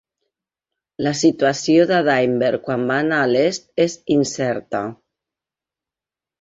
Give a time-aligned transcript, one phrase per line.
[1.07, 4.85] La situació de Daimbert quan va anar a l'est és incerta.